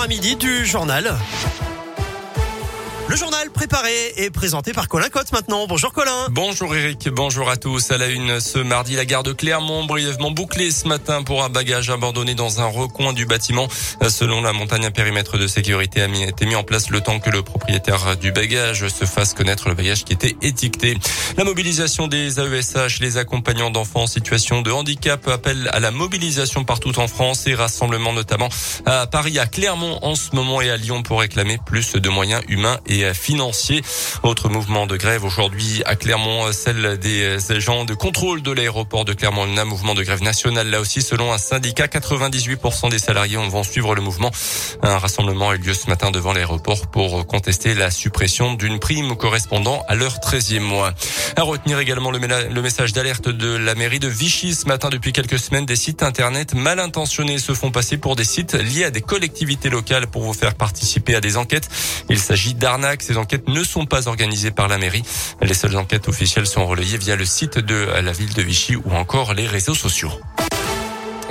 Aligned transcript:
à 0.00 0.06
midi 0.06 0.36
du 0.36 0.64
journal. 0.64 1.16
Le 3.08 3.16
journal 3.16 3.48
préparé 3.48 4.12
et 4.18 4.28
présenté 4.28 4.74
par 4.74 4.86
Colin 4.86 5.08
Cotte 5.08 5.32
maintenant. 5.32 5.66
Bonjour 5.66 5.94
Colin. 5.94 6.26
Bonjour 6.30 6.76
Eric, 6.76 7.08
bonjour 7.08 7.48
à 7.48 7.56
tous. 7.56 7.90
À 7.90 7.96
la 7.96 8.08
une 8.08 8.38
ce 8.38 8.58
mardi, 8.58 8.96
la 8.96 9.06
gare 9.06 9.22
de 9.22 9.32
Clermont 9.32 9.86
brièvement 9.86 10.30
bouclée 10.30 10.70
ce 10.70 10.86
matin 10.86 11.22
pour 11.22 11.42
un 11.42 11.48
bagage 11.48 11.88
abandonné 11.88 12.34
dans 12.34 12.60
un 12.60 12.66
recoin 12.66 13.14
du 13.14 13.24
bâtiment. 13.24 13.66
Selon 14.06 14.42
la 14.42 14.52
montagne, 14.52 14.84
un 14.84 14.90
périmètre 14.90 15.38
de 15.38 15.46
sécurité 15.46 16.02
a 16.02 16.06
été 16.06 16.44
mis 16.44 16.54
en 16.54 16.64
place 16.64 16.90
le 16.90 17.00
temps 17.00 17.18
que 17.18 17.30
le 17.30 17.40
propriétaire 17.40 18.18
du 18.18 18.30
bagage 18.30 18.86
se 18.88 19.06
fasse 19.06 19.32
connaître 19.32 19.70
le 19.70 19.74
bagage 19.74 20.04
qui 20.04 20.12
était 20.12 20.36
étiqueté. 20.42 20.98
La 21.38 21.44
mobilisation 21.44 22.08
des 22.08 22.38
AESH, 22.38 23.00
les 23.00 23.16
accompagnants 23.16 23.70
d'enfants 23.70 24.02
en 24.02 24.06
situation 24.06 24.60
de 24.60 24.70
handicap, 24.70 25.26
appelle 25.28 25.70
à 25.72 25.80
la 25.80 25.92
mobilisation 25.92 26.64
partout 26.64 26.98
en 26.98 27.08
France 27.08 27.46
et 27.46 27.54
rassemblement 27.54 28.12
notamment 28.12 28.50
à 28.84 29.06
Paris, 29.06 29.38
à 29.38 29.46
Clermont 29.46 29.98
en 30.02 30.14
ce 30.14 30.36
moment 30.36 30.60
et 30.60 30.68
à 30.68 30.76
Lyon 30.76 31.02
pour 31.02 31.20
réclamer 31.20 31.58
plus 31.64 31.94
de 31.94 32.08
moyens 32.10 32.42
humains 32.48 32.76
et 32.86 32.97
financiers. 33.14 33.82
Autre 34.22 34.48
mouvement 34.48 34.86
de 34.86 34.96
grève 34.96 35.24
aujourd'hui 35.24 35.82
à 35.86 35.96
Clermont, 35.96 36.52
celle 36.52 36.98
des 36.98 37.38
agents 37.50 37.84
de 37.84 37.94
contrôle 37.94 38.42
de 38.42 38.52
l'aéroport 38.52 39.04
de 39.04 39.12
Clermont. 39.12 39.46
Un 39.56 39.64
mouvement 39.64 39.94
de 39.94 40.02
grève 40.02 40.22
nationale 40.22 40.68
là 40.70 40.80
aussi 40.80 41.02
selon 41.02 41.32
un 41.32 41.38
syndicat. 41.38 41.86
98% 41.86 42.90
des 42.90 42.98
salariés 42.98 43.36
vont 43.36 43.62
suivre 43.62 43.94
le 43.94 44.02
mouvement. 44.02 44.30
Un 44.82 44.98
rassemblement 44.98 45.50
a 45.50 45.56
eu 45.56 45.58
lieu 45.58 45.74
ce 45.74 45.88
matin 45.88 46.10
devant 46.10 46.32
l'aéroport 46.32 46.86
pour 46.90 47.26
contester 47.26 47.74
la 47.74 47.90
suppression 47.90 48.54
d'une 48.54 48.78
prime 48.78 49.16
correspondant 49.16 49.84
à 49.88 49.94
leur 49.94 50.18
13e 50.18 50.60
mois. 50.60 50.94
À 51.36 51.42
retenir 51.42 51.78
également 51.78 52.10
le, 52.10 52.18
le 52.18 52.62
message 52.62 52.92
d'alerte 52.92 53.28
de 53.28 53.56
la 53.56 53.74
mairie 53.74 53.98
de 53.98 54.08
Vichy 54.08 54.54
ce 54.54 54.66
matin. 54.66 54.88
Depuis 54.88 55.12
quelques 55.12 55.38
semaines, 55.38 55.66
des 55.66 55.76
sites 55.76 56.02
internet 56.02 56.54
mal 56.54 56.80
intentionnés 56.80 57.38
se 57.38 57.54
font 57.54 57.70
passer 57.70 57.96
pour 57.96 58.16
des 58.16 58.24
sites 58.24 58.54
liés 58.54 58.84
à 58.84 58.90
des 58.90 59.00
collectivités 59.00 59.70
locales 59.70 60.06
pour 60.06 60.22
vous 60.22 60.34
faire 60.34 60.54
participer 60.54 61.14
à 61.14 61.20
des 61.20 61.36
enquêtes. 61.36 61.68
Il 62.08 62.18
s'agit 62.18 62.54
d'arnaques 62.54 62.87
ces 63.00 63.16
enquêtes 63.16 63.48
ne 63.48 63.62
sont 63.62 63.86
pas 63.86 64.08
organisées 64.08 64.50
par 64.50 64.68
la 64.68 64.78
mairie. 64.78 65.02
Les 65.42 65.54
seules 65.54 65.76
enquêtes 65.76 66.08
officielles 66.08 66.46
sont 66.46 66.66
relayées 66.66 66.98
via 66.98 67.16
le 67.16 67.24
site 67.24 67.58
de 67.58 67.88
la 68.00 68.12
ville 68.12 68.34
de 68.34 68.42
Vichy 68.42 68.76
ou 68.76 68.92
encore 68.92 69.34
les 69.34 69.46
réseaux 69.46 69.74
sociaux. 69.74 70.12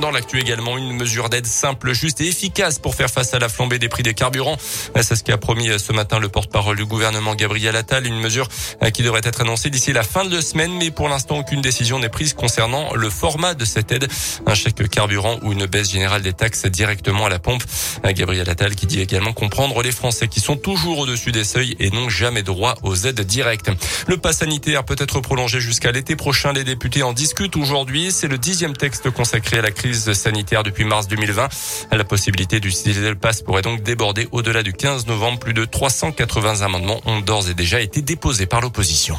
Dans 0.00 0.10
l'actu 0.10 0.40
également, 0.40 0.78
une 0.78 0.94
mesure 0.94 1.28
d'aide 1.28 1.46
simple, 1.46 1.92
juste 1.92 2.20
et 2.20 2.26
efficace 2.26 2.78
pour 2.78 2.94
faire 2.94 3.10
face 3.10 3.34
à 3.34 3.38
la 3.38 3.48
flambée 3.48 3.78
des 3.78 3.88
prix 3.88 4.02
des 4.02 4.14
carburants. 4.14 4.56
C'est 5.00 5.14
ce 5.14 5.22
qu'a 5.22 5.36
promis 5.36 5.68
ce 5.78 5.92
matin 5.92 6.18
le 6.18 6.28
porte-parole 6.28 6.76
du 6.76 6.86
gouvernement 6.86 7.34
Gabriel 7.34 7.76
Attal. 7.76 8.06
Une 8.06 8.18
mesure 8.18 8.48
qui 8.94 9.02
devrait 9.02 9.20
être 9.22 9.42
annoncée 9.42 9.68
d'ici 9.70 9.92
la 9.92 10.02
fin 10.02 10.24
de 10.24 10.34
la 10.34 10.42
semaine, 10.42 10.72
mais 10.72 10.90
pour 10.90 11.08
l'instant, 11.08 11.38
aucune 11.38 11.60
décision 11.60 11.98
n'est 11.98 12.08
prise 12.08 12.32
concernant 12.32 12.94
le 12.94 13.10
format 13.10 13.54
de 13.54 13.64
cette 13.64 13.92
aide. 13.92 14.08
Un 14.46 14.54
chèque 14.54 14.88
carburant 14.88 15.38
ou 15.42 15.52
une 15.52 15.66
baisse 15.66 15.90
générale 15.90 16.22
des 16.22 16.32
taxes 16.32 16.64
directement 16.66 17.26
à 17.26 17.28
la 17.28 17.38
pompe. 17.38 17.62
Gabriel 18.02 18.48
Attal 18.48 18.74
qui 18.74 18.86
dit 18.86 19.00
également 19.00 19.32
comprendre 19.32 19.82
les 19.82 19.92
Français 19.92 20.26
qui 20.26 20.40
sont 20.40 20.56
toujours 20.56 21.00
au-dessus 21.00 21.32
des 21.32 21.44
seuils 21.44 21.76
et 21.78 21.90
n'ont 21.90 22.08
jamais 22.08 22.42
droit 22.42 22.76
aux 22.82 22.96
aides 22.96 23.20
directes. 23.20 23.70
Le 24.08 24.16
pass 24.16 24.38
sanitaire 24.38 24.84
peut 24.84 24.96
être 24.98 25.20
prolongé 25.20 25.60
jusqu'à 25.60 25.92
l'été 25.92 26.16
prochain. 26.16 26.52
Les 26.52 26.64
députés 26.64 27.02
en 27.02 27.12
discutent 27.12 27.56
aujourd'hui. 27.56 28.10
C'est 28.10 28.28
le 28.28 28.38
dixième 28.38 28.74
texte 28.74 29.10
consacré 29.10 29.58
à 29.58 29.62
la 29.62 29.70
crise 29.70 29.81
crise 29.82 30.12
sanitaire 30.12 30.62
depuis 30.62 30.84
mars 30.84 31.08
2020. 31.08 31.48
La 31.90 32.04
possibilité 32.04 32.60
d'utiliser 32.60 33.08
le 33.08 33.16
pass 33.16 33.42
pourrait 33.42 33.62
donc 33.62 33.82
déborder 33.82 34.28
au-delà 34.30 34.62
du 34.62 34.72
15 34.72 35.08
novembre. 35.08 35.40
Plus 35.40 35.54
de 35.54 35.64
380 35.64 36.60
amendements 36.60 37.00
ont 37.04 37.20
d'ores 37.20 37.48
et 37.48 37.54
déjà 37.54 37.80
été 37.80 38.00
déposés 38.00 38.46
par 38.46 38.60
l'opposition. 38.60 39.16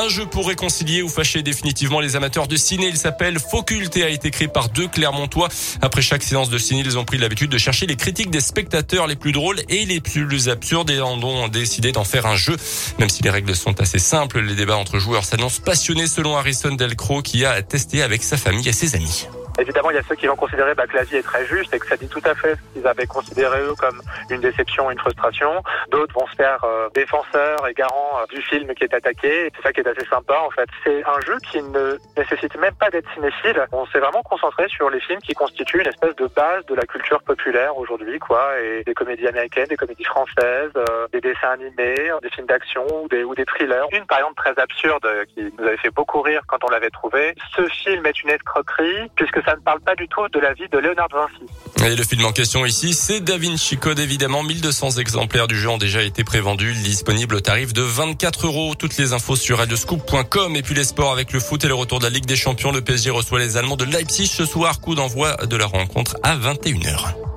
Un 0.00 0.08
jeu 0.08 0.26
pour 0.26 0.46
réconcilier 0.46 1.02
ou 1.02 1.08
fâcher 1.08 1.42
définitivement 1.42 1.98
les 1.98 2.14
amateurs 2.14 2.46
de 2.46 2.56
ciné. 2.56 2.86
Il 2.86 2.96
s'appelle 2.96 3.40
Focult 3.40 3.96
et 3.96 4.04
a 4.04 4.08
été 4.08 4.30
créé 4.30 4.46
par 4.46 4.68
deux 4.68 4.86
Clermontois. 4.86 5.48
Après 5.82 6.02
chaque 6.02 6.22
séance 6.22 6.50
de 6.50 6.56
ciné, 6.56 6.82
ils 6.84 6.96
ont 6.96 7.04
pris 7.04 7.18
l'habitude 7.18 7.50
de 7.50 7.58
chercher 7.58 7.86
les 7.86 7.96
critiques 7.96 8.30
des 8.30 8.40
spectateurs 8.40 9.08
les 9.08 9.16
plus 9.16 9.32
drôles 9.32 9.60
et 9.68 9.86
les 9.86 10.00
plus 10.00 10.48
absurdes 10.48 10.90
et 10.90 11.00
ont 11.00 11.48
décidé 11.48 11.90
d'en 11.90 12.04
faire 12.04 12.26
un 12.26 12.36
jeu. 12.36 12.56
Même 13.00 13.08
si 13.08 13.24
les 13.24 13.30
règles 13.30 13.56
sont 13.56 13.80
assez 13.80 13.98
simples, 13.98 14.38
les 14.38 14.54
débats 14.54 14.76
entre 14.76 15.00
joueurs 15.00 15.24
s'annoncent 15.24 15.62
passionnés 15.64 16.06
selon 16.06 16.36
Harrison 16.36 16.76
Delcro 16.76 17.20
qui 17.20 17.44
a 17.44 17.60
testé 17.62 18.00
avec 18.00 18.22
sa 18.22 18.36
famille 18.36 18.68
et 18.68 18.72
ses 18.72 18.94
amis. 18.94 19.26
Évidemment, 19.58 19.90
il 19.90 19.96
y 19.96 19.98
a 19.98 20.02
ceux 20.02 20.14
qui 20.14 20.26
vont 20.26 20.36
considérer 20.36 20.74
bah, 20.74 20.86
que 20.86 20.96
la 20.96 21.02
vie 21.02 21.16
est 21.16 21.22
très 21.22 21.44
juste 21.46 21.74
et 21.74 21.78
que 21.80 21.86
ça 21.86 21.96
dit 21.96 22.08
tout 22.08 22.22
à 22.24 22.34
fait 22.34 22.54
ce 22.54 22.60
qu'ils 22.72 22.86
avaient 22.86 23.06
considéré 23.06 23.60
eux 23.62 23.74
comme 23.76 24.00
une 24.30 24.40
déception, 24.40 24.90
une 24.90 24.98
frustration. 24.98 25.62
D'autres 25.90 26.14
vont 26.14 26.26
se 26.28 26.36
faire 26.36 26.62
euh, 26.64 26.88
défenseurs 26.94 27.66
et 27.68 27.74
garants 27.74 28.20
euh, 28.20 28.26
du 28.34 28.40
film 28.40 28.72
qui 28.74 28.84
est 28.84 28.94
attaqué. 28.94 29.50
C'est 29.56 29.62
ça 29.62 29.72
qui 29.72 29.80
est 29.80 29.88
assez 29.88 30.06
sympa 30.06 30.38
en 30.46 30.50
fait. 30.50 30.68
C'est 30.84 31.04
un 31.04 31.20
jeu 31.26 31.36
qui 31.50 31.60
ne 31.60 31.98
nécessite 32.16 32.56
même 32.56 32.74
pas 32.74 32.90
d'être 32.90 33.12
cinéphile. 33.14 33.66
On 33.72 33.86
s'est 33.86 33.98
vraiment 33.98 34.22
concentré 34.22 34.68
sur 34.68 34.90
les 34.90 35.00
films 35.00 35.20
qui 35.20 35.34
constituent 35.34 35.80
une 35.80 35.88
espèce 35.88 36.14
de 36.14 36.26
base 36.26 36.64
de 36.66 36.74
la 36.74 36.86
culture 36.86 37.20
populaire 37.22 37.76
aujourd'hui, 37.76 38.20
quoi. 38.20 38.60
Et 38.60 38.84
des 38.84 38.94
comédies 38.94 39.26
américaines, 39.26 39.66
des 39.66 39.76
comédies 39.76 40.04
françaises, 40.04 40.70
euh, 40.76 41.08
des 41.12 41.20
dessins 41.20 41.50
animés, 41.50 42.12
des 42.22 42.30
films 42.30 42.46
d'action 42.46 42.86
ou 43.02 43.08
des, 43.08 43.24
ou 43.24 43.34
des 43.34 43.44
thrillers. 43.44 43.86
Une 43.90 44.06
par 44.06 44.18
exemple 44.18 44.36
très 44.36 44.56
absurde 44.62 45.06
qui 45.34 45.52
nous 45.58 45.66
avait 45.66 45.76
fait 45.78 45.90
beaucoup 45.90 46.20
rire 46.22 46.42
quand 46.46 46.62
on 46.62 46.68
l'avait 46.68 46.90
trouvé. 46.90 47.34
Ce 47.56 47.66
film 47.68 48.06
est 48.06 48.22
une 48.22 48.30
escroquerie 48.30 49.10
puisque 49.16 49.42
ça 49.48 49.56
ne 49.56 49.60
parle 49.60 49.80
pas 49.80 49.94
du 49.94 50.06
tout 50.08 50.28
de 50.28 50.40
la 50.40 50.52
vie 50.52 50.68
de 50.70 50.78
Léonard 50.78 51.08
Vinci. 51.10 51.86
Et 51.86 51.96
le 51.96 52.04
film 52.04 52.26
en 52.26 52.32
question 52.32 52.66
ici, 52.66 52.92
c'est 52.92 53.20
Da 53.20 53.38
Vinci 53.38 53.78
Code 53.78 53.98
évidemment. 53.98 54.42
1200 54.42 54.98
exemplaires 54.98 55.46
du 55.46 55.56
jeu 55.56 55.70
ont 55.70 55.78
déjà 55.78 56.02
été 56.02 56.22
prévendus, 56.22 56.74
disponible 56.74 57.36
au 57.36 57.40
tarif 57.40 57.72
de 57.72 57.80
24 57.80 58.46
euros. 58.46 58.74
Toutes 58.74 58.98
les 58.98 59.14
infos 59.14 59.36
sur 59.36 59.58
radioscoop.com 59.58 60.54
et 60.54 60.62
puis 60.62 60.74
les 60.74 60.84
sports 60.84 61.12
avec 61.12 61.32
le 61.32 61.40
foot 61.40 61.64
et 61.64 61.68
le 61.68 61.74
retour 61.74 61.98
de 61.98 62.04
la 62.04 62.10
Ligue 62.10 62.26
des 62.26 62.36
Champions. 62.36 62.72
Le 62.72 62.82
PSG 62.82 63.08
reçoit 63.08 63.38
les 63.38 63.56
Allemands 63.56 63.76
de 63.76 63.84
Leipzig 63.84 64.26
ce 64.26 64.44
soir. 64.44 64.80
Coup 64.80 64.94
d'envoi 64.94 65.34
de 65.46 65.56
la 65.56 65.66
rencontre 65.66 66.16
à 66.22 66.36
21h. 66.36 67.27